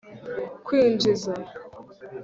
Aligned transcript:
kwinjiza 0.65 1.31